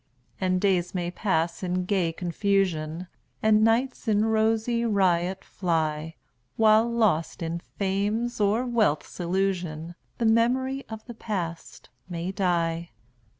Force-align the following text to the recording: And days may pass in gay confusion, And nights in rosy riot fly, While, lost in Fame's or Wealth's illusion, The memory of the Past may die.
And 0.39 0.59
days 0.59 0.95
may 0.95 1.11
pass 1.11 1.61
in 1.61 1.85
gay 1.85 2.11
confusion, 2.11 3.05
And 3.43 3.63
nights 3.63 4.07
in 4.07 4.25
rosy 4.25 4.83
riot 4.83 5.45
fly, 5.45 6.15
While, 6.57 6.89
lost 6.89 7.43
in 7.43 7.59
Fame's 7.59 8.41
or 8.41 8.65
Wealth's 8.65 9.19
illusion, 9.19 9.93
The 10.17 10.25
memory 10.25 10.83
of 10.89 11.05
the 11.05 11.13
Past 11.13 11.89
may 12.09 12.31
die. 12.31 12.89